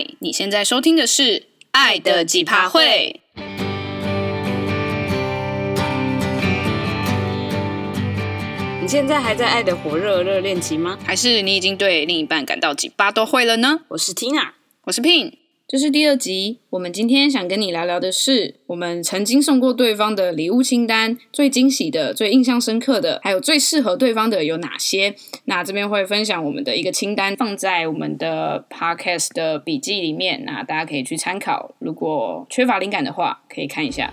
[0.00, 1.22] 嗨，你现在收听的是
[1.72, 3.20] 《爱的几趴会》。
[8.80, 10.98] 你现在还在爱的火热热恋期吗？
[11.04, 13.80] 还是你已经对另一半感到几趴都会了呢？
[13.88, 14.52] 我是 Tina，
[14.84, 15.39] 我是 Pin。
[15.70, 25.14] 这是第二集，我们今天想跟你聊聊的是，我们曾经送过对方的礼物清单，最惊喜的、最印象深刻的，还有最适合对方的有哪些？
[25.44, 31.72] 那这边会分享我们的一个清单，放在我们的 Podcast 的笔记里面，那大家可以去参考。
[31.78, 34.12] 如果缺乏灵感的话，可以看一下。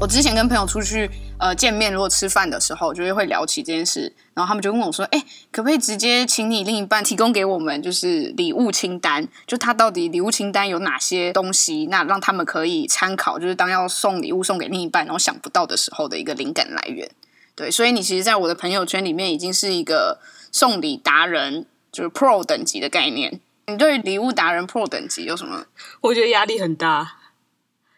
[0.00, 9.28] 我之前跟朋友出去呃见面，如果吃饭的时候，就是会聊起这件事，然后他们就问我说：“哎，可不可以直接请你另一半提供给我们，就是礼物清单？
[9.46, 11.86] 就他到底礼物清单有哪些东西？
[11.90, 17.10] 那让他们可以参考，就是当要送礼物送给另一半，然后想不到的时候的一个灵感来源。
[17.54, 20.18] 对，所以你其实，在我的朋友圈里面，已经是一个
[20.50, 23.38] 送礼达人，就是 Pro 等级的概念。
[23.66, 25.66] 你对礼物达人 Pro 等级有什么？
[26.00, 27.18] 我觉得压力很大，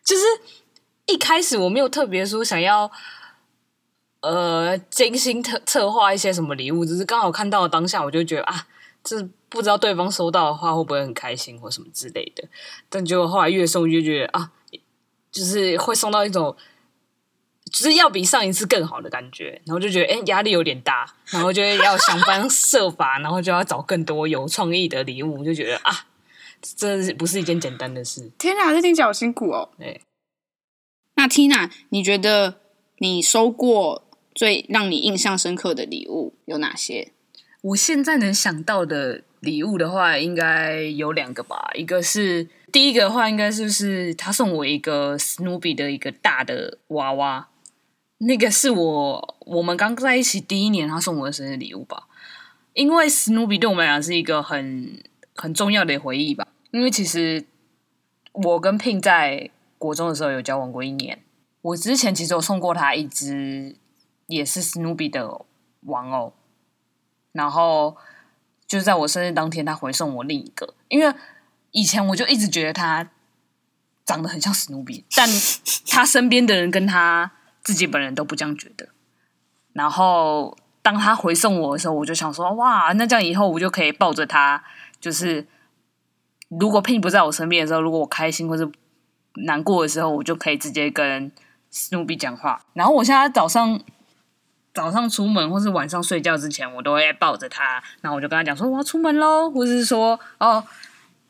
[0.04, 0.24] 就是。
[1.12, 2.90] 一开始我没有特别说想要，
[4.20, 8.66] 呃，精心策策划一些什么礼物，只是刚好看到当下，我就觉得啊，
[9.04, 12.48] 这不知道对方收到的话会不会很开心或什么之类的。
[12.88, 14.50] 但结果后来越送越觉得啊，
[15.30, 16.56] 就是会送到一种，
[17.70, 26.06] 就是要比上一次更好的感觉，然后就觉得哎，压力有点大，然后就要想方设法，然后就要找更多有创意的礼物，就觉得啊，
[26.62, 28.30] 这是不是一件简单的事？
[28.38, 29.68] 天哪，这听起来好辛苦哦。
[29.78, 30.00] 对。
[31.14, 32.60] 那 Tina，你觉得
[32.98, 37.12] 你收过最让你印象深刻的礼物有哪些？
[37.60, 41.70] 我现在能想到的礼物的话，应该有两个吧。
[41.74, 47.48] 一个是第一个的话，应该就是他送我一个 Snoopy 的一个大的娃娃，
[48.18, 52.08] 那个是我我们刚在一起第一年他送我的生日礼物吧。
[52.74, 55.02] 因为 Snoopy 对我们来讲是一个很
[55.36, 56.48] 很重要的回忆吧。
[56.70, 57.44] 因为其实
[58.32, 59.50] 我跟 Pin 在
[59.82, 61.24] 国中的时候有交往过一年，
[61.60, 63.74] 我之前其实有送过他一只
[64.28, 65.44] 也是史努比的
[65.80, 66.32] 玩偶，
[67.32, 67.96] 然后
[68.64, 71.12] 就是在我生日当天，他回送我另一个，因为
[71.72, 73.10] 以前我就一直觉得他
[74.04, 75.28] 长得很像史努比，但
[75.88, 77.32] 他身边的人跟他
[77.64, 78.90] 自己本人都不这样觉得。
[79.72, 84.62] 然后当他回送我的时候，我就想说，哇，那这样以后我就可以抱着他，
[85.00, 85.48] 就是
[86.46, 88.70] 如果 Pin 不在我身边的时候，如果我开心或是。
[89.34, 91.32] 难过的时候，我就可以直接跟
[91.70, 92.62] 史努比讲话。
[92.74, 93.80] 然后我现在早上
[94.74, 97.82] 早上出门或是晚上睡觉之前，我都会抱着他。
[98.00, 100.62] 然后我就跟他讲说：“我要出门喽。”或是说：“哦，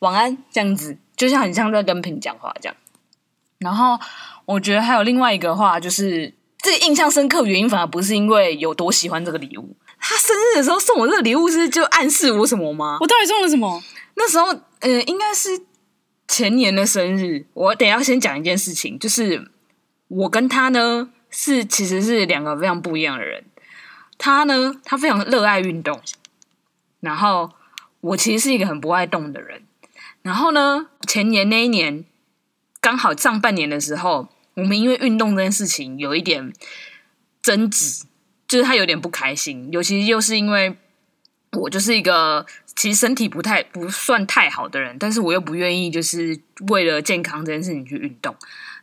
[0.00, 2.76] 晚安。”这样子，就像很像在跟平讲话这样。
[3.58, 3.98] 然后
[4.44, 9.76] 我觉得还有另外一个话，就是这个印象深刻原因，反而不是因为有多喜欢这个礼物。
[10.04, 12.98] 他生日的时候送我这个礼物，是就暗示我什么吗？
[13.00, 13.80] 我到底送了什么？
[14.14, 14.46] 那时候，
[14.80, 15.66] 呃，应该是。
[16.32, 19.50] 前年的生日，我得要先讲一件事情，就是
[20.08, 23.44] 我跟他呢是其实是两个非常不一样的人。
[24.16, 26.00] 他呢，他非常热爱运动，
[27.00, 27.52] 然后
[28.00, 29.64] 我其实是一个很不爱动的人。
[30.22, 32.02] 然后呢，前年那一年
[32.80, 36.50] 刚好上半年的时候，我们因为运动这件事情有一点
[37.42, 38.06] 争执，
[38.48, 40.78] 就是他有点不开心，尤其又是因为。
[41.58, 48.34] 我就是一个其实身体不太不算太好的人，但是我又不愿意就是为了健康这件事情去运动。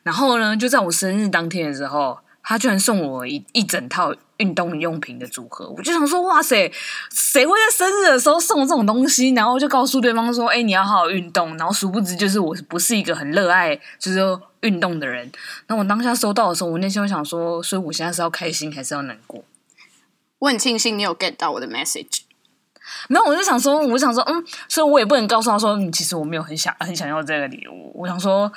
[0.04, 5.68] 然后呢，就在我生日当天的时候，他居然送我一一整套运动用品的组合。
[5.70, 6.72] 我就想说，哇塞，
[7.12, 9.32] 谁会在生日的时候送这种东西？
[9.32, 11.58] 然后就告诉对方说，哎，你要好好运动。
[11.58, 14.20] 然后殊不知，就是我不是一个很热爱就是
[14.62, 15.30] 运动的人。
[15.68, 19.44] 那我当下收到的时候，我内心会想说，所以我现在是要开心还是要难过？
[20.40, 22.22] 我很庆幸你有 get 到我的 message。
[23.08, 27.92] 没有，我就想说，我就想说，嗯，所以我也不能告诉他说，嗯，其实我没有很想很想要这个礼物。
[27.96, 28.52] 我想说，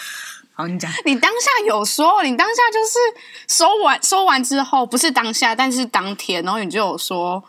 [0.54, 7.42] 好，你讲，你当下有说，你当下就是收完收完之后，不是当下，但是当天，然后你就有说，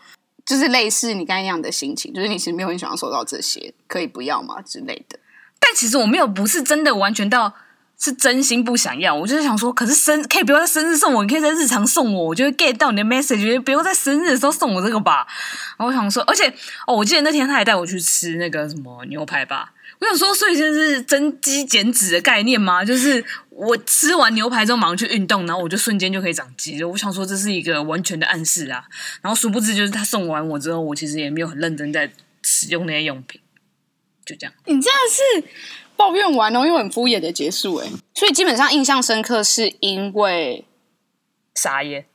[0.44, 5.18] 就是类似你刚才那样的心情，就是你其实没有很想要收到这些，可以不要吗之类的。
[5.58, 7.52] 但其实我没有，不是真的完全到。
[7.98, 15.26] 是真心不想要，我就是想说，可是生可以不要在生日送我，你可以在日常送我，我就会 get 到你的 message，不要在生日的时候送我这个吧。
[15.78, 16.46] 然后我想说，而且
[16.86, 19.72] 哦，我记得那天他还带我去吃那个什么牛排吧。
[19.98, 22.84] 我想说，所以这是增肌减脂的概念吗？
[22.84, 26.90] 就是我吃完牛排之后马上去运动，然后我就瞬间就可以长肌肉。
[26.90, 28.84] 我想说这是一个完全的暗示啊。
[29.22, 32.12] 然后殊不知，就是他送完我之后，我其实也没有很认真在
[32.42, 33.40] 使用那些用品，
[34.26, 34.52] 就这样。
[34.66, 35.48] 你真的是。
[35.96, 40.64] 抱怨完哦，又很敷衍的结束哎，所以基本上印象深刻是因为
[41.54, 42.06] 傻眼，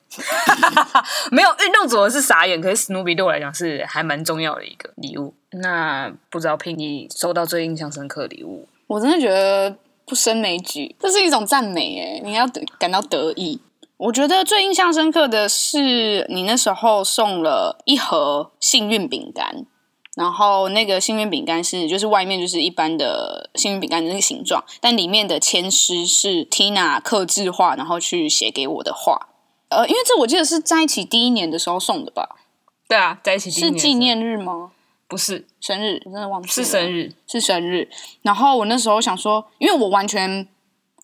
[1.31, 5.33] 没有运动组的是傻眼，可是史努比对我来讲是还蛮重要的一个礼物。
[5.51, 9.75] 那不知道聘你收到最印象深刻的礼物，我真的觉得
[10.05, 12.47] 不胜枚举，这是一种赞美哎，你要
[12.77, 13.59] 感到得意。
[13.97, 19.65] 我觉得最印象深刻的是你那时候送了一盒幸运饼干。
[20.15, 29.29] 然后那个幸运饼干是，就是外面就是一般的幸运饼干的那个形状，但里面的签诗是 Tina 刻制化，然后去写给我的话。
[29.69, 32.35] 呃，因为这我记得是在一起第一年的时候送的吧？
[32.89, 34.71] 对啊，在一起是纪念日吗？
[35.07, 36.53] 不是，生日，我真的忘记了。
[36.53, 37.89] 是生日，是生日。
[38.21, 40.45] 然后我那时候想说，因为我完全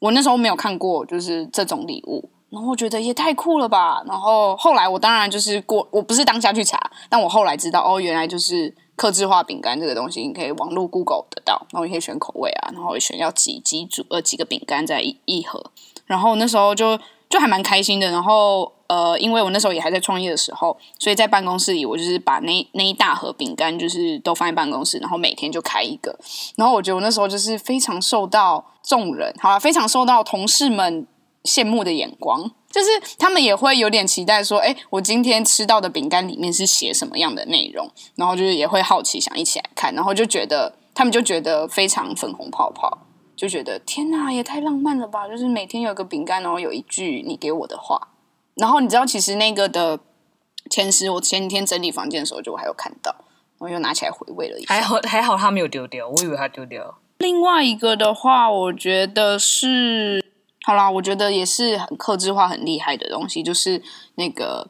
[0.02, 2.30] 我那时候没有看过就是这种礼物。
[2.50, 4.02] 然后我觉得也太酷了吧！
[4.08, 15.72] 然后后来我当然就是过，我不是当下去查，但我后来知道哦，原来就是克制化饼干这个东西，你可以网络 Google 得到，然后你可以选口味啊，然后选要几几组呃几个饼干在一一盒，
[16.06, 17.00] 然后那时候就
[17.30, 18.12] 就还蛮开心的。
[18.12, 26.18] 然后呃，因为我那时候也还在创业的时候，所以在办公室里我就是把那那一大盒饼干就是都放在办公室，然后每天就开一个。
[26.56, 31.08] 然后我觉得我那时候就是非常受到众人，好了，非常受到同事们。
[31.44, 43.00] 羡慕的眼光，就是他们也会有点期待，说：“哎，我今天吃到的饼干里面是写什么样的内容？”然后就是也会好奇，想一起来看，然后就觉得他们就觉得非常粉红泡泡，
[43.36, 45.28] 就觉得天哪，也太浪漫了吧！
[45.28, 48.10] 就是每天有个饼干，然后有一句你给我的话。
[48.54, 50.00] 然后你知道，其实那个的
[50.70, 53.16] 前十，我前几天整理房间的时候就我还有看到，
[53.58, 54.76] 我又拿起来回味了一下。
[54.76, 57.00] 还好还好，他没有丢掉，我以为他丢掉。
[57.18, 60.27] 另外一个的话，我觉得是。
[60.68, 63.82] 好啦，我觉得也是很克制化、很厉害的东西，就是
[64.16, 64.68] 那个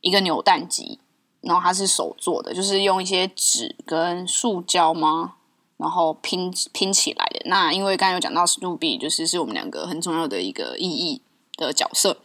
[0.00, 1.00] 一个扭蛋机，
[1.40, 5.34] 然后它是手做的，就是用一些纸跟塑胶吗，
[5.78, 7.42] 然后拼拼起来的。
[7.46, 11.20] 那因为刚才有讲到史努比，就是是我们两个很重要的一个意义
[11.56, 12.18] 的角色。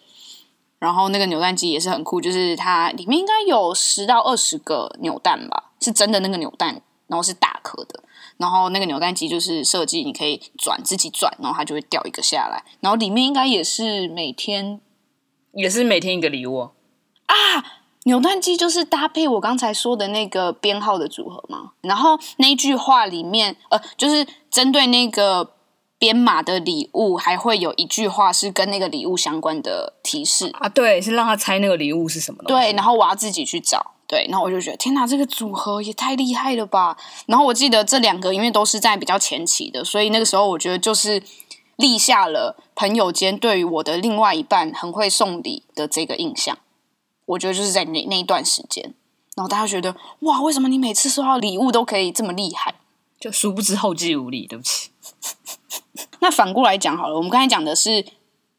[0.78, 8.04] 然后那个扭蛋机也是很酷，就是它里面应该有十到二十个扭蛋吧，是真的那个扭蛋，然后是大颗的。
[8.42, 12.64] 然后那个扭蛋机就是设计，你可以转自己转，然后它就会掉一个下来。
[12.80, 14.82] 然后里面应该也是每天，
[15.54, 16.72] 也是每天一个礼物
[17.28, 17.36] 啊！
[18.06, 21.74] 扭蛋机就是搭配我刚才说的那个编号的组合嘛。
[21.82, 25.54] 然后那句话里面，呃，就是针对那个
[26.00, 30.68] 编码的礼物，还会有一句话是跟那个礼物相关的提示啊。
[30.68, 32.64] 对，是让他猜那个礼物是什么东西。
[32.66, 33.92] 对，然后我要自己去找。
[34.12, 36.98] 对，然后我就觉得天哪，这个组合也太厉害了吧！
[37.28, 41.24] 然后我记得这两个因为都是在比较前期的，所以那个时候我觉得就是
[41.78, 46.58] 立下了朋友间对于我的另外一半很会送礼的这个印象。
[47.26, 48.94] 我觉得就是在那那一段时间，
[49.38, 52.76] 然后大家觉得哇，为什么你每次收到礼物都可以这么厉害？
[53.18, 54.90] 就殊不知后继无力，对不起。
[56.20, 58.06] 那反过来讲好了，我们刚才讲的是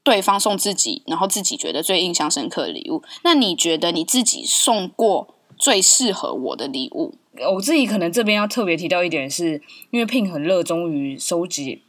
[0.03, 3.03] 对方送自己，然后自己觉得最印象深刻的礼物。
[3.23, 7.15] 那你觉得你自己送过最适合我的礼物，
[7.55, 11.85] 我自己可能这边要特别提到一点是，因为 Pink 很热衷于收集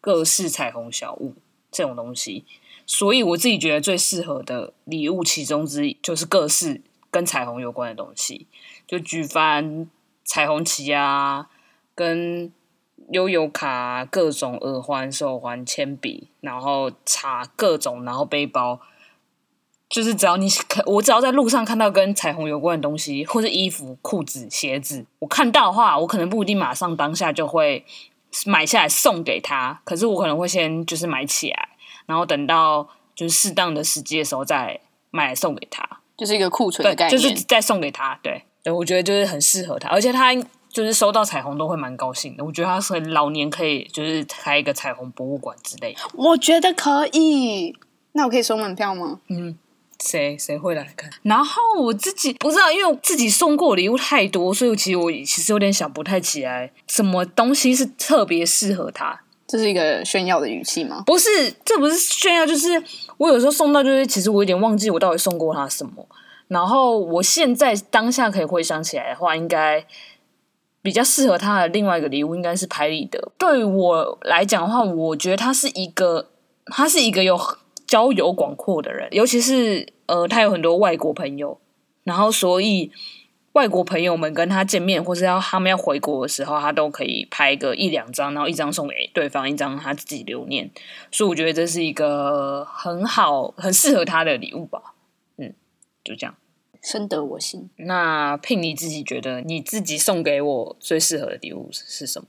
[0.00, 1.34] 各式彩虹小物
[1.70, 2.46] 这种东西，
[2.86, 6.80] 所以我自己觉得最适合的礼物其中之一就是各式
[7.10, 8.46] 跟彩虹有关的东西，
[8.86, 9.86] 就举凡
[10.24, 11.50] 彩虹旗啊，
[11.94, 12.50] 跟
[13.10, 18.80] 悠游卡、各种耳环、手环、铅笔，然后茶各种，然后背包。
[19.88, 27.84] 就是只要你看，我只要在路上看到跟彩虹有关的东西，或是衣服、裤子、鞋子，我看到的话，我可能不一定马上当下就会
[28.44, 31.70] 买下来送给他，可是我可能会先就是买起来，
[32.04, 34.78] 然后等到就是适当的时机的时候再
[35.10, 38.20] 买来送给他，就是一个库存的概念，就是再送给他。
[38.22, 40.34] 对，对，我觉得就是很适合他，而且他
[40.68, 42.44] 就是收到彩虹都会蛮高兴的。
[42.44, 46.00] 我觉得他是老年可以就是开一个彩虹博物馆之类的。
[46.12, 47.74] 我觉得可以，
[48.12, 49.20] 那我可以收门票吗？
[49.28, 49.56] 嗯。
[50.04, 51.10] 谁谁会来看？
[51.22, 59.20] 然后我自己不知道，因为我自己送过礼物太多，所以其实我其实有点想不太起来，什么东西是特别适合他。
[59.46, 61.02] 这是一个炫耀的语气吗？
[61.06, 62.82] 不是，这不是炫耀，就是
[63.16, 66.06] 我有时候送到，就是其实我有点忘记我到底送过他什么。
[66.46, 69.84] 然后我现在当下可以回想起来的话，应该
[70.80, 73.32] 比较适合他的另外一个礼物应该是拍立得。
[73.36, 76.28] 对于我来讲的话，我觉得他是一个，
[76.66, 77.36] 他是一个有。
[77.88, 81.58] 交友广阔的人，尤其是呃，他有很多外国朋友，
[82.04, 82.92] 然后所以
[83.52, 90.70] 外国朋友们跟他见面，或是要他们要回国的时候，他都可以拍个一两张，然后一张送给对方，一张他自己留念。
[91.10, 94.94] 所以我觉得这是一个很好、很适合他的礼物吧。
[95.38, 95.54] 嗯，
[96.04, 96.36] 就这样，
[96.82, 97.70] 深得我心。
[97.76, 102.28] 那聘你自己觉得你自己送给我最适合的礼物是什么？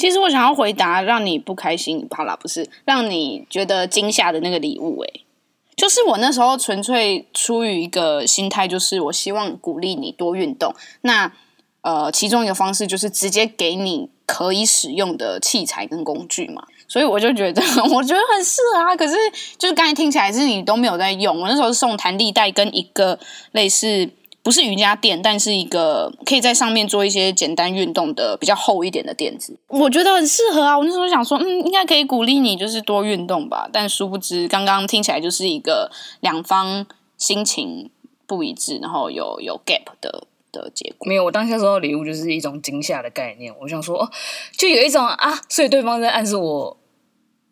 [0.00, 5.20] 其实我想要回答让你不开心，好啦，不是让你觉得惊吓的那个礼物，诶，
[5.76, 10.74] 就是我那时候纯粹出于一个心态，就是我希望鼓励你多运动。
[11.02, 11.30] 那
[11.82, 16.64] 呃，其中一个方式就是直接给你可以使用的器材跟工具嘛。
[16.86, 17.62] 所以我就觉得，
[17.94, 18.96] 我觉得很适合啊。
[18.96, 19.14] 可是
[19.56, 21.40] 就是刚才听起来是你都没有在用。
[21.40, 23.18] 我那时候是送弹力带跟一个
[23.52, 24.10] 类似
[24.42, 29.58] 不是瑜伽垫，但是一个可以在上面做一些简单运动的比较厚一点的垫子。
[29.68, 30.78] 我觉得很适合啊。
[30.78, 33.68] 我那时候想说，嗯，应该可以鼓励你就是多运动吧。
[33.72, 37.90] 但殊不知，刚刚听起来就是一个两方心情
[38.26, 40.26] 不一致，然后有有 gap 的。
[40.52, 43.54] 的结果没有，我当下收到礼物就是一种惊吓的概念。
[43.60, 44.10] 我想说，哦，
[44.58, 46.76] 就有一种啊，所以对方在暗示我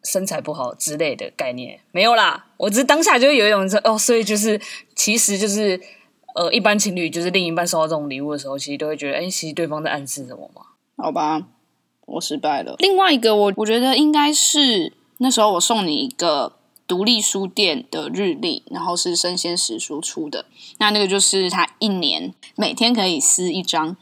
[0.02, 1.78] 身材不好之类的概念。
[1.92, 4.60] 没有啦，我只是当下就有一种说，哦，所以就是
[4.96, 5.80] 其实就是
[6.38, 10.62] 呃，一般情侣就是另一半收到这种礼物的时候，其实都会觉得，哎，其实对方在暗示什么嘛？
[10.96, 11.42] 好吧，
[12.06, 12.76] 我失败了。
[12.78, 16.54] 另外一个，我我觉得应该是那时候我送你一个。
[16.88, 20.46] 独立书店的日历，然后是生鲜时书出的。
[20.78, 23.94] 那那个就是他一年每天可以撕一张。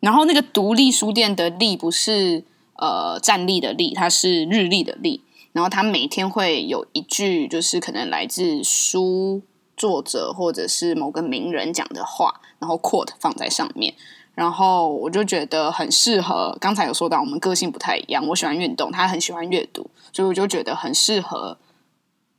[0.00, 2.42] 然后那个独立书店的历不是
[2.74, 5.22] 呃站立的立，它是日历的历。
[5.52, 9.42] 然后他每天会有一句，就是可能来自书
[9.78, 13.94] 作者或者是某个名人讲的话，然后 quote 放在上面。
[14.34, 16.54] 然后我就觉得很适合。
[16.60, 21.56] 刚才有说到我们个性不太一样，我喜欢运动，他很喜欢阅读，所以我就觉得很适合。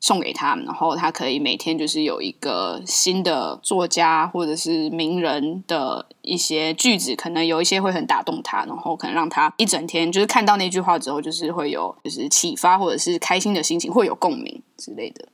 [0.01, 15.27] 送给他，然后他可以每天就是有一个新的作家或者是名人的一些句子，可能有一些会很打动他，然后可能让他一整天就是看到那句话之后，就是会有就是启发或者是开心的心情，会有共鸣之类的。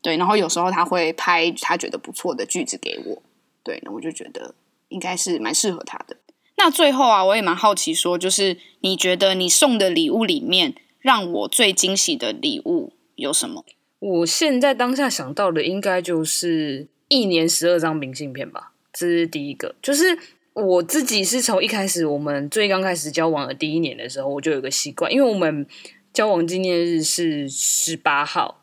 [0.00, 3.22] 对，然后有时候他会拍他觉得不错的句子给我，
[3.62, 4.54] 对，那我就觉得
[4.88, 6.16] 应该是蛮适合他的。
[6.56, 13.64] 那最后啊，我也蛮好奇说，就是你觉得你送的礼物里面，让我最惊喜的礼物有什么？
[14.00, 19.74] 我现在当下想到的应该就是一年十二张明信片吧，这是第一个。
[19.82, 20.18] 就是
[20.52, 25.66] 我自己是从一开始我们最刚开始交往的第一年的时候，我就有个习惯，因为我们
[26.12, 28.57] 交往纪念日是十八号，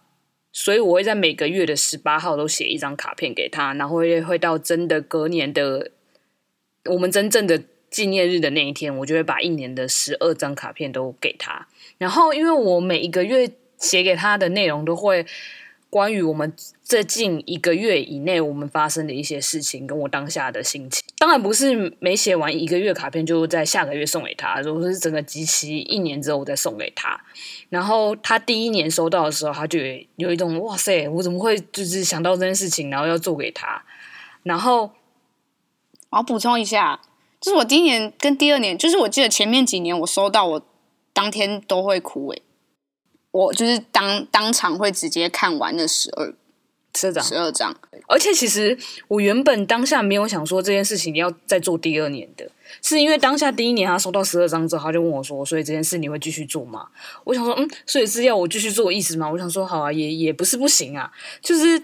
[0.56, 5.92] 所以我会在每个月的十八号都写一张卡片给他，然后会会到真的隔年的
[6.86, 11.68] 我们真正的纪念日的那一天，我就会把一年的十二张卡片都给他。
[11.98, 13.52] 然后因为我每一个月。
[13.78, 15.26] 写给他的内容都会
[15.96, 21.02] 关于我们最近一个月以内我们发生的一些事情，跟我当下的心情。
[21.18, 27.18] 当然不是没写完一个月卡片就在下个月送给他，如果是整个集齐一年之后我再送给他。
[27.70, 29.80] 然后他第一年收到的时候，他就
[30.18, 33.82] 有一种哇塞，我怎么会就是想到这件事情，然后要做给他。
[34.44, 34.92] 然后
[36.10, 37.00] 我要补充一下，
[37.40, 40.62] 就是我第一年跟第二年，就是我记得前面几年我收到，我
[41.14, 42.42] 当天都会哭诶。
[43.36, 46.34] 我就是当当场会直接看完那十二
[46.96, 47.75] 十二张，十二张。
[48.08, 48.77] 而且其实
[49.10, 52.50] 我原本当下没有想说这件事情你要再做第二年的，
[52.82, 56.88] 是因为当下第一年他收到十二张之后，他就问我说：“所以这件事你会继续做吗？”
[57.25, 61.12] 我想说：“嗯，所以是要我继续做的意思吗？”我想说：“好啊，也也不是不行啊，
[61.42, 61.84] 就是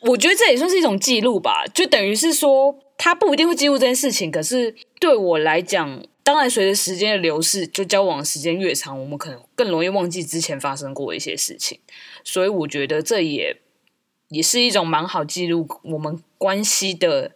[0.00, 11.80] 我觉得这也算是一种记录吧，就等于是说他不一定会记录这件事情，可是对我来讲。”当然，随着时间的流逝，就交往时间越长，我们可能更容易忘记之前发生过一些事情。
[12.22, 13.56] 所以，我觉得这也
[14.28, 17.32] 也是一种蛮好记录我们关系的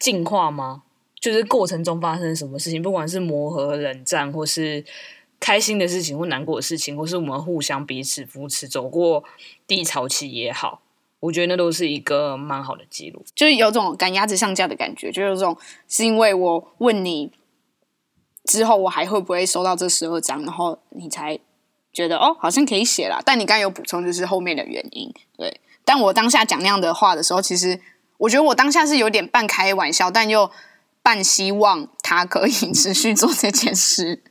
[0.00, 0.82] 进化吗？
[1.20, 4.84] 就是过程中发生什么事情，不管是磨合、冷战，或是
[5.38, 9.22] 开心的事情，或难过的事情，或是我们互相彼此扶持，走过
[9.68, 10.82] 低潮期也好，
[11.20, 13.24] 我觉得那都是一个蛮好的记录。
[13.36, 15.56] 就是有种赶鸭子上架的感觉，就有种
[15.86, 17.30] 是因为我问你。
[18.46, 20.42] 之后我还会不会收到这十二张？
[20.44, 21.38] 然后你才
[21.92, 23.20] 觉得哦，好像可以写了。
[23.24, 25.12] 但你刚有补充，就是后面的原因。
[25.36, 27.80] 对，但我当下讲那样的话的时候，其实
[28.18, 30.50] 我觉得我当下是有点半开玩笑，但又
[31.02, 34.22] 半希望他可以 持续做这件事。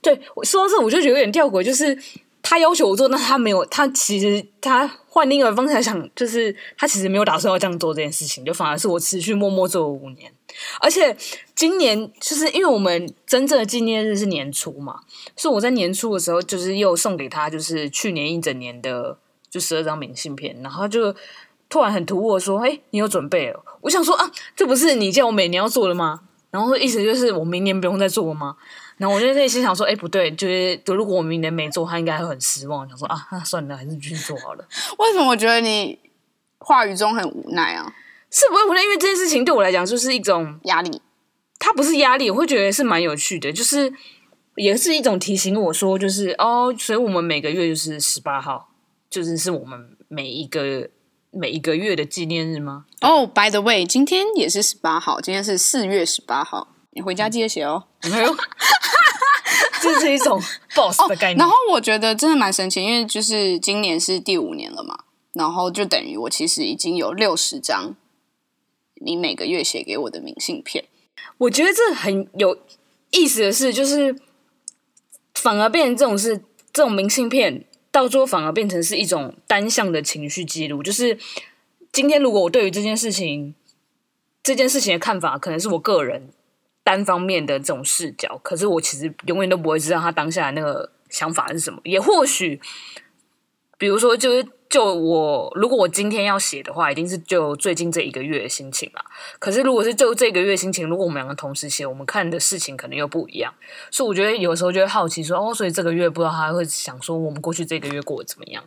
[0.00, 1.98] 对，说到这，我就觉得有点吊诡，就是。
[2.42, 10.30] 他要求我做，那他没有，他其实他换另一个方向想，就是他其实没有打算要这样做这件事情，就反而是我持续默默做了五年。
[10.80, 11.16] 而且
[11.54, 15.00] 今年就是因为我们真正的纪念日是年初嘛，
[15.36, 19.16] 所以我在年初的时候就是又送给他，就是去年一整年的
[19.48, 21.14] 就十二张明信片，然后就
[21.68, 26.20] 突然很突兀的说：“哎，你有准备了？”我想说啊，这不是你叫我每年要做的吗？
[26.50, 28.56] 然后意思就是我明年不用再做了吗？
[28.96, 32.88] 然后我就内心想说，哎，不对，就是如果我明年没做，他应该会很失望。
[32.88, 34.64] 想说啊，那算了，还是继续做好了。
[34.98, 35.98] 为什么我觉得你
[36.58, 37.92] 话语中很无奈啊？
[38.30, 41.02] 是不会无奈，因为这件事情对我来讲就是一种压力。
[41.58, 43.52] 它不是压力，我会觉得是蛮有趣的。
[43.52, 43.92] 就是
[44.56, 48.70] 也是一种提醒我说，就是哦，所以我们每个月就是十八号，
[49.08, 50.88] 就是是我们每一个
[51.30, 52.86] 每一个月的纪念日吗？
[53.00, 57.84] 哦、oh，by the way，今天也是十八号，今天是四月十八号，你回家记得写哦。
[58.10, 58.34] 没有，
[59.82, 60.40] 这是一种
[60.74, 61.38] boss 的概念。
[61.38, 67.94] Oh, 然后我觉得真的蛮神奇，因为就是今年是第五年了嘛，然后就等于我其实已经有六十张
[68.94, 70.84] 你每个月写给我的明信片。
[71.38, 72.58] 我觉得这很有
[73.10, 74.16] 意思的是，就是。
[75.34, 76.36] 反而变成这种是
[76.72, 80.84] 这种明信片，到最后反而变成是一种单向的情绪记录。
[80.84, 81.18] 就是
[81.90, 83.52] 今天，如果我对于这件事情、
[84.40, 86.28] 这件事情的看法，可能是我个人
[86.84, 91.80] 单方面的这种视角，可是我其实永远都不会知道他当下的那个想法是什么。
[91.84, 92.60] 也或许，
[93.78, 94.46] 比如说，就是。
[94.72, 99.04] 就我，如果我今天要写的话，一定是就最近这一个月的心情啦。
[99.38, 103.52] 可是如果是就这个月心情，如果我们两个同时写，我们看的事情可能又不一样。
[103.90, 108.64] 所以我觉得有时候就会好奇说，哦，所以这个月不知道他会想说，我们过去这个月过得怎么样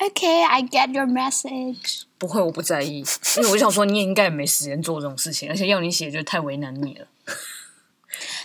[0.00, 2.02] ？Okay, I get your message。
[2.18, 3.04] 不会，我不在意，
[3.36, 7.06] 因为我就想说，你也应该也没时间做这种事情，而且要你写就太为难你了。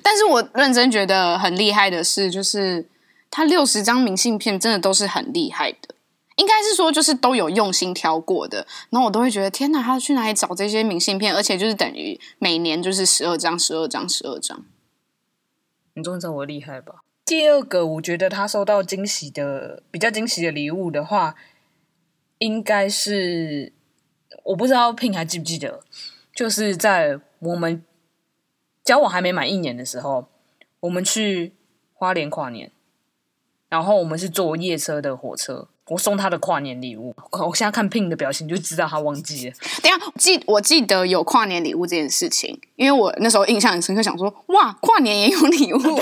[0.03, 2.87] 但是我认真觉得很厉害的是，就是
[3.29, 5.95] 他六十张明信片真的都是很厉害的。
[6.37, 11.33] 应该是说，就是都有用心挑过的，然后我都会觉得天哪，他去哪里找这些明信片？
[11.33, 14.65] 而且就是等于每年就是十二张、十二张、十二张。
[15.93, 16.95] 你终于知道我厉害吧？
[17.25, 21.35] 第二个，我觉得他收到惊喜的、比较惊喜的礼物的话，
[22.39, 23.71] 应该是
[24.43, 25.79] 我不知道 Pin 还记不记得，
[26.35, 27.81] 就是在我们
[28.85, 30.27] 交往还没满一年的时候，
[30.79, 31.51] 我们去
[31.93, 32.71] 花莲跨年，
[33.67, 35.67] 然后我们是坐夜车的火车。
[35.89, 39.55] 我送他的跨年礼物，我现在看 Pin 的表情就知道他忘记了。
[39.83, 45.91] 等下记，我记得有跨年礼物这件事情，因为我那时候印象很深刻，想说哇，跨年也有礼物， 就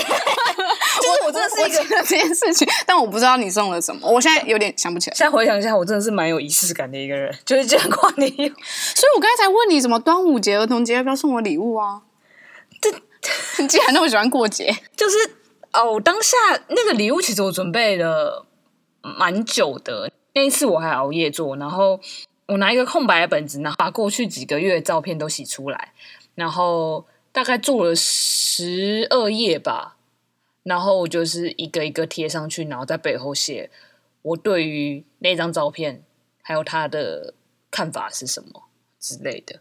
[1.26, 5.14] 我真的是一个这件事情， 但我不知道你送了什么，我现在有点想不起来。
[5.14, 8.30] 现在回想一下，我真的是蛮有仪式感的一个人，就是这样跨年。
[8.30, 12.00] 所以我刚才才问你什么端午节、儿童节要不要送我礼物啊？
[13.24, 15.16] 这你竟然那么喜欢过节，就是
[15.72, 16.36] 哦，当下
[16.68, 18.46] 那个礼物其实我准备了。
[19.06, 22.00] 蛮久的，那一次我还熬夜做，然后
[22.46, 25.92] 我拿一个空白的本子，然后把过去几个月的照片都洗出来，
[26.34, 29.98] 然后大概做了十二页吧，
[30.62, 33.70] 然后我就是一个一个贴上去，然后在背后写
[34.22, 36.02] 我对于那张照片
[36.40, 37.34] 还有他的
[37.70, 38.62] 看法是什么
[38.98, 39.60] 之类的。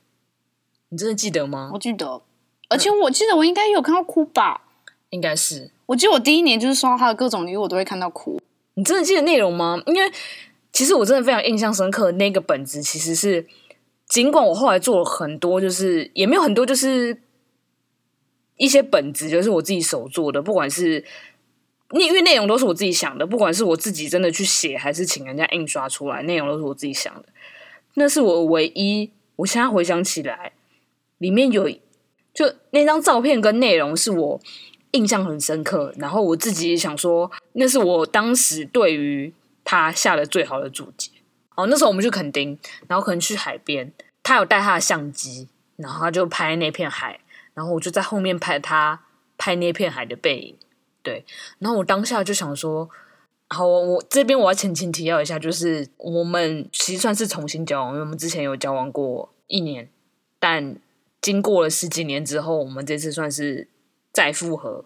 [0.87, 1.71] 你真的记得吗？
[1.73, 2.21] 我记得，
[2.73, 4.61] 而且我记得我应该有看到哭吧？
[5.11, 8.41] 应该是，我记得我第一年就是收到他的各种礼物，我都会看到哭。
[8.73, 9.79] 你真的记得内容吗？
[9.85, 10.11] 因为
[10.71, 13.45] 其实我真的非常印象深刻，那个本子其实是，
[14.07, 17.21] 尽管我后来做了很多，就是也没有很多，就是
[18.57, 21.05] 一些本子，就是我自己手做的，不管是
[21.91, 27.25] 因为内容都是我自己想的，不管是我自己真的去写，还是请人家印刷出来，内容都是我自己想的。
[27.93, 30.53] 那是我唯一，我现在回想起来，
[31.19, 31.69] 里面有
[32.33, 34.39] 就那张照片跟内容是我。
[34.95, 41.09] 印象很深刻，然后我自己也想说，那是我当时对于他下的最好的注解。
[41.55, 42.55] 哦，那时候我们去垦丁，
[42.87, 43.91] 然后可能去海边，
[44.21, 47.19] 他有带他的相机，然后他就拍那片海，
[47.55, 49.01] 然后我就在后面拍他
[49.35, 50.55] 拍那片海的背影。
[51.01, 51.25] 对，
[51.57, 52.87] 然后我当下就想说，
[53.49, 59.89] 好，我我这边我要前情提要一下，就是我们其实算是重新交往，因为我们之前有交往过一年，
[60.37, 60.75] 但
[61.23, 63.69] 经过了十几年之后，我们这次算是。
[64.15, 64.85] 再复合，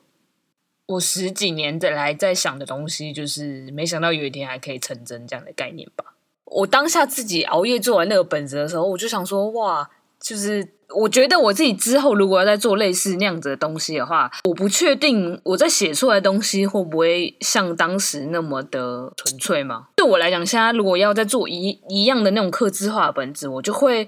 [0.85, 6.15] 我十几年的来在想的东西，就是没想到有一天还可以成真这样的概念吧。
[6.45, 9.89] 我当下自己熬夜做完那个本子的时候，我就想说，哇，
[10.21, 19.89] 就是我觉得我自己之后如果要再做类似那样子的东西的话，我不确定我在写出来的东西会不会像当时那么的纯粹嘛。
[19.97, 24.07] 对我来讲，现在如果要再做一一样的那种客制化本子，我就会。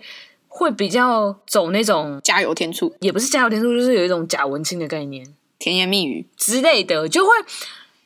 [0.49, 7.31] 会比较走那种加油添醋，也不是加油添醋，就是有一种假文青的概念，甜言蜜语之类的，就会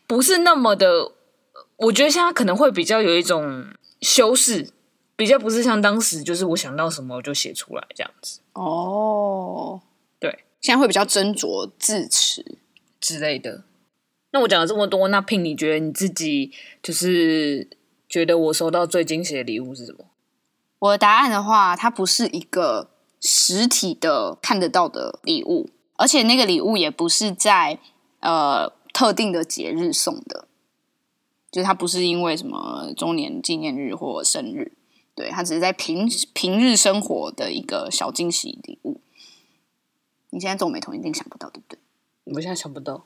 [0.05, 1.13] 不是那么的。
[1.77, 3.65] 我觉得现在可能会比较有一种
[4.01, 4.69] 修饰，
[5.15, 8.41] 比较不是像当时，就是我想到什么我就写出来这样子。
[8.53, 9.81] 哦，
[10.19, 12.57] 对，现在会比较斟酌字词
[12.99, 13.63] 之类的。
[14.31, 16.51] 那我讲了这么多，那 Pin 你觉得你自己
[16.81, 17.67] 就是
[18.07, 20.05] 觉得我收到最惊喜的礼物是什么？
[20.83, 22.89] 我的答案的话，它不是一个
[23.21, 27.79] 实体的看得到的礼物，而且那个礼物也不是在
[28.19, 30.49] 呃特定的节日送的，
[31.49, 34.73] 就是它不是因为什么周年纪念日或生日，
[35.15, 38.99] 对，它只是在平平日生活的一个小惊喜礼物。
[40.31, 41.79] 你现在皱眉头一定想不到，对不对？
[42.33, 43.05] 我现在想不到。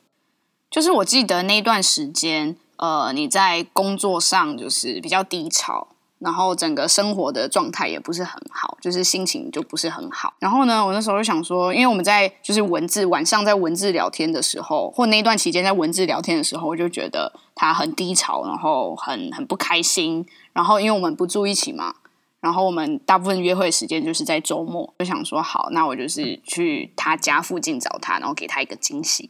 [0.71, 5.89] 就是我记得那段时间，呃，你在工作上就是比较低潮。
[6.19, 10.33] 然后整个生活的状态也不是很好，就是心情就不是很好。
[10.39, 20.25] 然后呢，我那时候就想说，因为我们在就是文字晚上在文字聊天的时候，或那段期间在文字聊天的时候，我就觉得他很低潮，然后很很不开心。
[20.53, 21.93] 然后因为我们不住一起嘛，
[22.39, 29.29] 然后我们大部分约会时间就是在周末，就想说好，那我就是去他家附近找他，然后给他一个惊喜。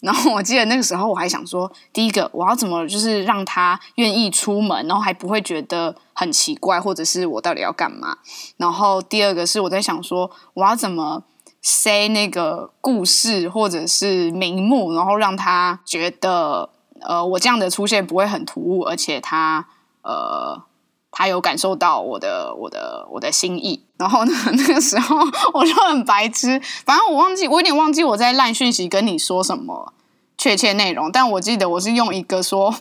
[0.00, 8.16] 然后我记得那个时候我还想说，第一个我要怎么就是让他愿意出门，然后还不会觉得很奇怪，或者是我到底要干嘛？
[8.56, 11.24] 然后第二个是我在想说，我要怎么
[11.60, 16.70] say 那个故事或者是名目，然后让他觉得
[17.02, 19.66] 呃我这样的出现不会很突兀，而且他
[20.00, 20.62] 呃
[21.10, 23.84] 他有感受到我的我的我的心意。
[23.98, 25.16] 然后呢， 那个时候
[25.52, 29.92] 我就很白痴，反正我忘记，我有点忘记我在烂讯息跟你说什么
[30.38, 32.74] 确切内容，但我记得我是用一个说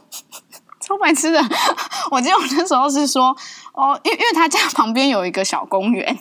[0.86, 1.42] 超白痴的，
[2.12, 3.36] 我记得我那时候是说
[3.74, 6.20] 哦，因因为他家旁边有一个小公园。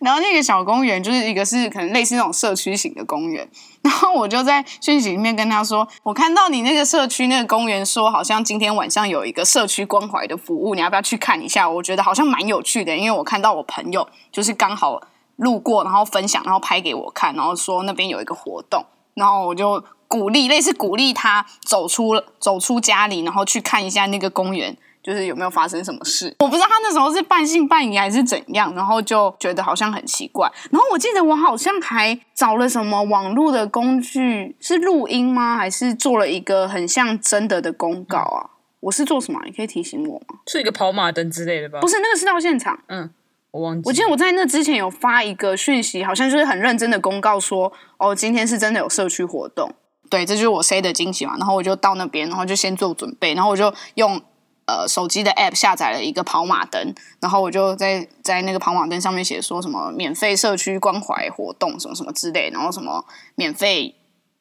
[0.00, 3.48] 然后那个小公园就是一个是可能类似那种社区型的公园，
[3.82, 11.68] 然后我就在讯息里面跟他说，我看到你那个社区那个公园说好像今天晚上有一个社区关怀的服务，你要不要去看一下？
[11.68, 15.00] 我觉得好像蛮有趣的，因为我看到我朋友就是刚好
[15.36, 18.84] 路过，然后分享，然后拍给我看，然后说那边有一个活动，
[19.14, 24.76] 然后我就鼓励，类似鼓励他走出走出家里，然后去看一下那个公园。
[25.02, 26.36] 就是有没有发生什么事？
[26.40, 30.46] 我不知道他那时候是半信半疑还是怎样，然后就觉得好像很奇怪。
[30.70, 35.56] 然后我记得我好像还找了什么网络的工具，是录音吗？
[35.56, 38.60] 还是做了一个很像真的的公告啊？
[38.80, 39.40] 我是做什么？
[39.46, 40.40] 你可以提醒我吗？
[40.46, 41.80] 是一个跑马灯之类的吧？
[41.80, 42.78] 不是，那个是到现场。
[42.88, 43.08] 嗯，
[43.52, 43.88] 我忘记。
[43.88, 49.74] 我记得我在那之前有发一个讯息，好像就是很认真的公告说，哦，今天是真的有社区活动。
[50.10, 51.36] 对，这就是我 say 的惊喜嘛。
[51.38, 54.20] 然后我就到那边，然后就先做准备，然后我就用。
[54.66, 63.96] 呃，手机的 App 下载了一个跑马灯，然后我就在在那个跑马灯上面写说什么免费社区关怀活动什么什么之类，然后什么免费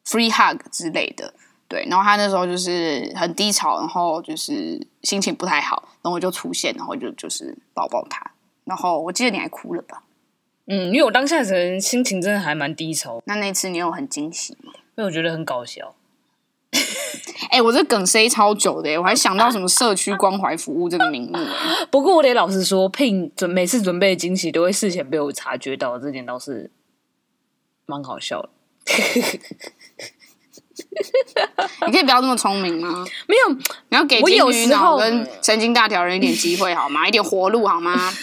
[0.06, 1.34] free hug 之类的，
[1.68, 8.30] 对，然后他那时候就是很低潮，然后就是心情不太好，然后我就出现，然后就就是抱抱他，
[8.66, 10.04] 然后我记得你还哭了吧？
[10.68, 13.20] 嗯，因为我当下人心情真的还蛮低潮。
[13.26, 14.74] 那那次你有很惊喜吗？
[15.04, 15.96] 我觉得很搞笑。
[17.52, 21.38] 哎、欸，我这梗塞超久的，我还想到什么社区关怀服务这个名目。
[21.90, 26.70] 不过我得老实说，聘准每次准备的惊喜都会事前被我察觉到，这点倒是
[27.88, 28.50] 蛮好笑的。
[31.88, 33.04] 你可以不要这么聪明吗？
[33.28, 33.54] 没有，
[33.90, 37.08] 你要给金鱼脑跟神经大条人一点机会好吗？
[37.08, 38.14] 一点活路好吗？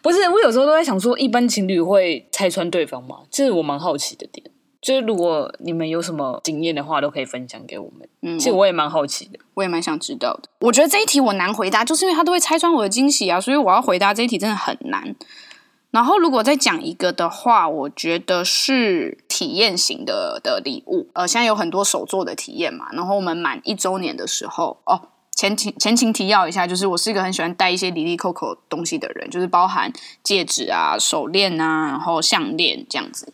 [0.00, 3.22] 不是，我有时候都在想说，一般情侣会拆穿对方吗？
[3.30, 4.48] 这是我蛮好奇的点。
[4.86, 8.08] 就是如果你们有什么经验的话，都可以分享给我们。
[8.22, 10.48] 嗯，其实我也蛮好奇的，我也蛮想知道的。
[10.60, 15.16] 我觉得这一题我难回答，就是因为他都会拆穿我的惊喜啊，所以我要回答这一题真的很难。
[15.90, 21.08] 然后如果再讲一个的话，我觉得是体验型的的礼物。
[21.14, 22.86] 呃，现在有很多手做的体验嘛。
[22.92, 33.32] 然后我们满一周年的时候，哦，前情前情提要一下，就是我是一个很喜欢带一些里里扣扣东西的人，就是包含戒指啊、手链啊，然后项链这样子。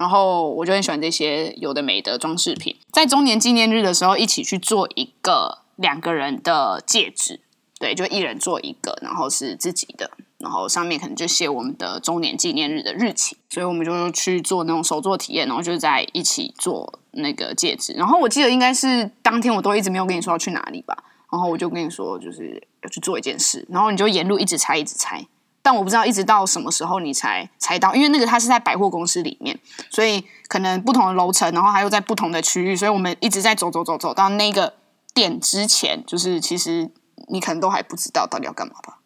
[0.00, 7.40] 然后我就很喜欢这些有的没的装饰品，在周年纪念日的时候，一起去做一个两个人的戒指，
[7.78, 17.92] 对，就一人做一个，然后是自己的，然后上面可能就写我们的周年纪念日的日期，所以我们就去做那种手作体验，然后就在一起做那个戒指。
[17.92, 20.96] 然后我记得应该是当天我都一直没有跟你说要去哪里吧，
[21.30, 25.26] 然后我就跟你说就是要去做一件事，然后你就沿路一直猜，一直猜。
[25.62, 29.58] 但我不知道一直到什么时候你才猜到，因为那个它是在百货公司里面，
[29.90, 34.74] 所以可能不同的楼层，然后还有在不同的区域，所以我们一直在走走走走到那个
[35.12, 36.90] 店之前，就是其实
[37.28, 38.98] 你可能都还不知道到底要干嘛吧？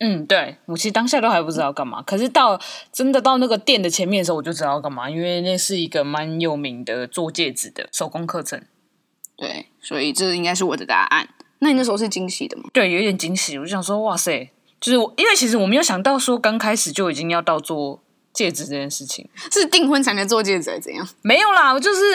[0.00, 2.58] 嗯，对，我其实当下都还不知道干嘛，可是到
[2.92, 8.62] 真的到那个店的前面的时候，我就知道要干嘛，因为那是一个蛮有名的做戒指的手工课程。
[9.36, 11.28] 对，所以这应该是我的答案。
[11.58, 12.64] 那你那时候是惊喜的吗？
[12.72, 14.50] 对，有一点惊喜，我就想说，哇塞。
[14.80, 21.08] 就是我，因为其实我没有想到说刚开始就已经要到做戒指这件事情，是订婚才能做戒指还是怎样？
[21.22, 22.12] 没有啦，我就是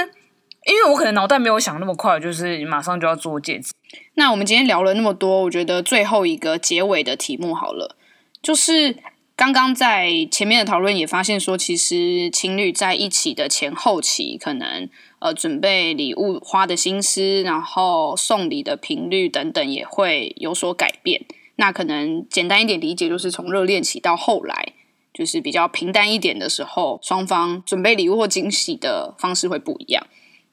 [0.65, 3.73] 因为我可能脑袋没有想那么快，就是马上就要做戒指。
[4.15, 7.97] 那我们今天聊了那么多，我觉得最后一个结尾的题目好了，
[8.41, 8.95] 就是
[9.35, 14.87] 刚刚在前面的讨论也发现说，其实情侣在一起的前后期，可能
[15.19, 21.25] 呃准备礼物花的心思，然后送礼的频率等等也会有所改变。
[21.63, 24.73] 那可能简单一点理解，就是从热恋期到后来，
[25.13, 30.05] 就是比较平淡一点的时候，双方准备礼物或惊喜的方式会不一样。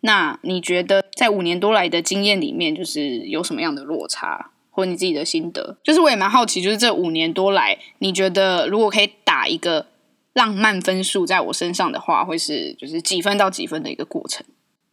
[0.02, 5.78] 那你觉得在五年多来的经验里面，就是有什么样的落差，或你自己的心得？
[5.82, 9.88] 就是我也蛮好奇，就是这五年多来，你觉得如果可以打一个
[10.34, 14.46] 浪漫分数在我身上的话，会是就是几分到几分的一个过程？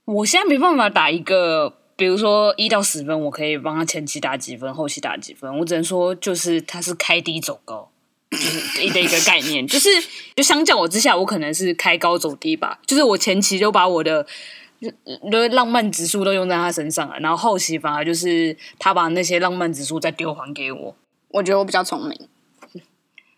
[0.05, 5.59] 我现在没办法打一个，比如说一到十分，我可以帮他前期打几分，后期打几分。
[5.59, 7.89] 我只能说，就是他是开低走高，
[8.31, 9.67] 就是一的一个概念。
[9.67, 9.89] 就是
[10.35, 12.79] 就相较我之下，我可能是开高走低吧。
[12.85, 14.25] 就是我前期就把我的。
[14.79, 20.95] 就浪漫指数都用在他身上了，然后后期反而就是他把那些浪漫指数再丢还给我。
[21.29, 22.15] 我觉得我比较聪明。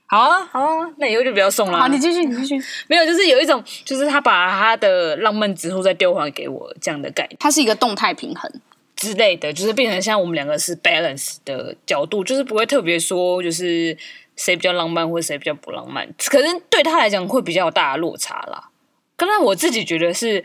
[0.09, 1.79] 好啊，好啊，那以后就不要送了。
[1.79, 2.67] 好，你继续，你继续。
[2.87, 7.37] 没有，就是有一种，就是他把他的浪漫指数再丢还给我这样的概念。
[7.39, 8.51] 它是一个动态平衡
[8.95, 13.95] 之类的，就是变成像我们两个是 balance 的角度，就是不会特别说就是
[14.35, 16.07] 谁比较浪漫或者谁比较不浪漫。
[16.25, 18.69] 可是对他来讲会比较有大的落差啦。
[19.15, 20.43] 刚才我自己觉得是。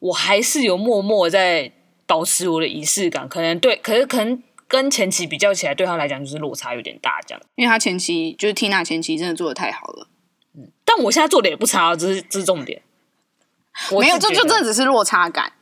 [0.00, 1.70] 我还是有默默在
[2.06, 7.42] 保持我的仪式感，可能对，可是可能跟前期比较起来，对他来讲就是落差有点大，这样。
[7.56, 10.06] 因为他前期就是 Tina 前期真的做的太好了，
[10.54, 12.80] 嗯，但我现在做的也不差，这是这是重点。
[13.90, 15.54] 没有，就就这只是落差感。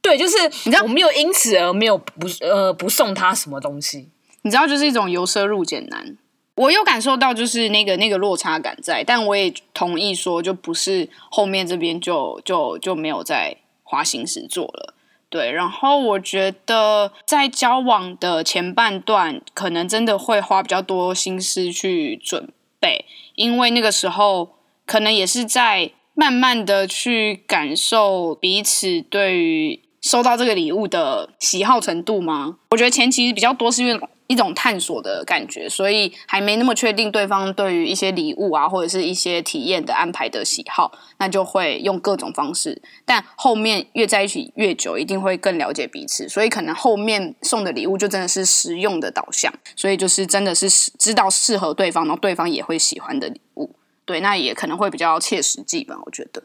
[0.00, 4.08] 对，就是你知道，我没有因此而没有不呃不送他什么东西，
[4.42, 6.16] 你知道，就是一种由奢入俭难。
[6.54, 14.94] 我有感受到就是那个那个落差感在，但我也同意说，就不是后面这边就就就没有再花心思做了。
[15.30, 23.04] 对，然后我觉得在交往的前半段，可能真的会花比较多心思去准备，
[23.36, 32.58] 因为那个时候可能也是在慢慢的去感受彼此对于收到这个礼物的喜好程度吗？
[32.70, 34.00] 我觉得前期比较多是因为。
[34.30, 42.80] 一种探索的感觉，所以还没那么确定对方对于一些礼物啊，或者是一些体验的安排的喜好，那就会用各种方式。
[43.04, 53.74] 但后面越在一起越久，一定会更了解彼此，所以可能后面送的礼物就真的是实用的导向，所以就是真的是知道适合对方，然后对方也会喜欢的礼物。
[54.04, 56.44] 对，那也可能会比较切实际吧，我觉得。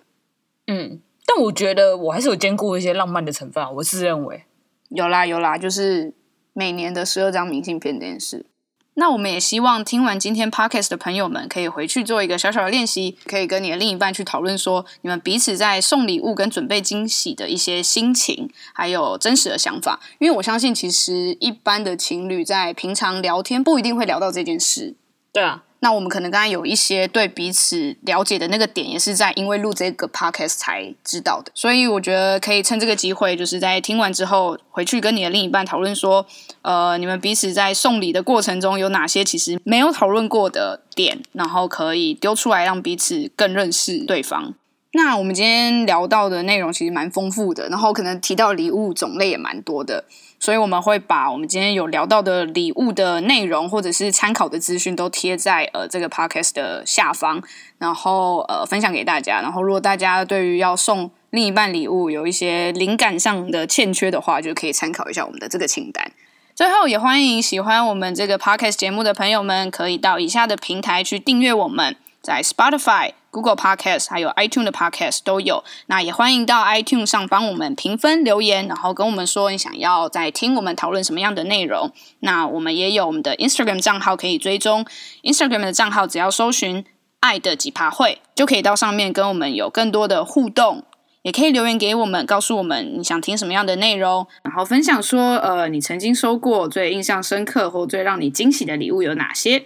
[0.65, 4.43] 嗯，但我觉得我还是有兼顾一些浪漫的成分啊，我自认为
[4.89, 6.13] 有啦有啦，就是。
[6.57, 8.45] 每年的十二张明信片这件事，
[8.93, 19.99] 那我们也希望听完今天 podcast 的朋友们，可以回去做一个小小的练习，可以跟你的另一半去讨论说，你们彼此在送礼物跟准备惊喜的一些心情，还有真实的想法。
[20.19, 24.95] 因为我相信，其实一般的情侣在平常聊天不一定会聊到这件事。
[25.33, 25.65] 对啊。
[25.85, 31.51] 那我们可能刚才有一些对彼此了解的那个点，也是在因为录这个 podcast 才知道的。
[31.53, 36.25] 所以我觉得可以趁这个机会，就是在听完之后，回去跟你的另一半讨论说，
[36.63, 44.55] 呃，你们彼此在送礼的过程中有哪些其实没有讨论过的点，然后可以丢出来让彼此更认识对方。
[44.93, 50.05] 那我们今天聊到的内容其实蛮丰富的，然后可能提到礼物种类也蛮多的。
[50.45, 57.41] 所以我们会把我们今天有聊到的礼物的内容，或者是参考的资讯，都贴在呃这个 podcast 的下方，
[57.79, 59.41] 然后呃分享给大家。
[59.41, 66.11] 然后如果大家对于要送另一半礼物有一些灵感上的欠缺的话，就可以参考一下我们的这个清单。
[66.53, 71.95] 最后也欢迎喜欢我们这个 podcast 节目的朋友们，可以到以下的平台去订阅我们。
[72.21, 75.61] 在 Spotify、Google Podcast 还有 iTunes 的 Podcast 都有。
[75.87, 81.91] 那也欢迎到 iTunes 上帮我们评分留言，然后跟我们说你想要再听我们讨论什么样的内容。
[82.21, 84.85] 那我们也有我们的 Instagram 账号可以追踪
[85.23, 86.85] ，Instagram 的账号只要搜寻
[87.19, 90.85] “爱的几趴会”，就可以到上面跟我们有更多的互动。
[91.23, 99.65] 也可以留言给我们，告诉我们你想听什么样的内容，然后分享说，呃，你曾经收过最印象深刻或最让你惊喜的礼物有哪些？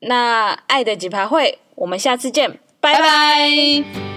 [0.00, 1.58] 那爱的几趴会。
[1.76, 4.11] 我们下次见，拜拜。